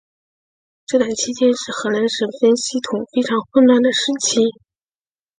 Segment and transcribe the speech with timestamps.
[0.87, 4.41] 这段期间是荷兰省分系统非常混乱的时期。